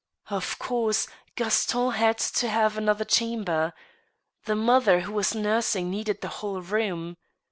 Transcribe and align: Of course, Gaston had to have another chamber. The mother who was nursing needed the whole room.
Of 0.31 0.57
course, 0.57 1.07
Gaston 1.35 1.91
had 1.91 2.17
to 2.17 2.49
have 2.49 2.75
another 2.75 3.05
chamber. 3.05 3.71
The 4.45 4.55
mother 4.55 5.01
who 5.01 5.11
was 5.13 5.35
nursing 5.35 5.91
needed 5.91 6.21
the 6.21 6.27
whole 6.39 6.59
room. 6.63 7.17